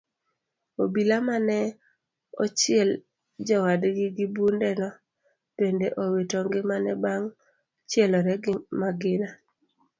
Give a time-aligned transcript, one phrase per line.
[0.83, 1.59] Obila mane
[2.43, 2.89] ochiel
[3.47, 4.89] jowadgi gi bundeno
[5.57, 7.27] bende owito ngimane bang'
[7.89, 9.27] chielore gi magina.